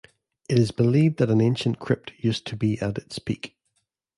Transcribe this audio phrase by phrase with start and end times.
[0.49, 3.55] It is believed that an ancient crypt used to be at its peak.